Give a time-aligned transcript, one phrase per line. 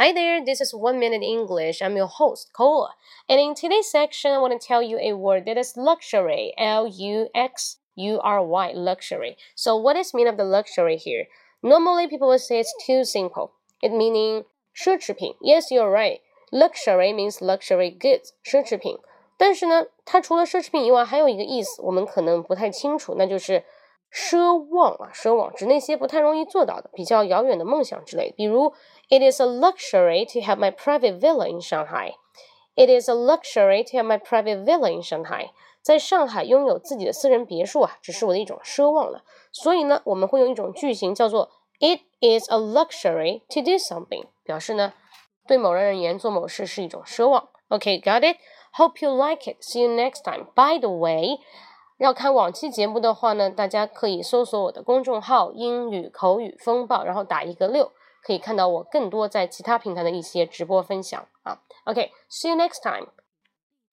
[0.00, 1.82] Hi there, this is One Minute English.
[1.82, 2.94] I'm your host, Kola.
[3.28, 6.54] And in today's section, I want to tell you a word that is luxury.
[6.56, 9.36] L U X U R Y, luxury.
[9.54, 11.26] So, what is mean of the luxury here?
[11.62, 13.52] Normally, people will say it's too simple.
[13.82, 14.44] It meaning
[14.74, 15.34] 奢侈品.
[15.42, 16.20] Yes, you're right.
[16.50, 18.96] Luxury means luxury goods, 奢侈品。
[19.36, 23.64] 但是呢，它除了奢侈品以外，还有一个意思，我们可能不太清楚，那就是
[24.15, 28.33] 奢望啊，奢望指那些不太容易做到的、比较遥远的梦想之类。
[28.37, 28.73] 比如
[29.09, 32.13] ，It is a luxury to have my private villa in Shanghai.
[32.75, 35.49] It is a luxury to have my private villa in Shanghai.
[35.81, 39.23] 在上海拥有自己的私人别墅啊，只是我的一种奢望了。
[39.51, 44.93] 所以呢，我们会用一种句型叫做 It is a luxury to do something，表示呢，
[45.45, 47.49] 对某人而言做某事是一种奢望。
[47.67, 48.37] OK，got it?
[48.77, 49.57] Hope you like it.
[49.61, 50.47] See you next time.
[50.55, 51.39] By the way.
[51.97, 57.91] 要看往期节目的话呢，大家可以搜索我的公众号“英语口语风暴”，然后打一个六，
[58.21, 61.59] 可以看到我更多在其他平台的一些直播分享啊。
[61.85, 63.07] OK，see you next time。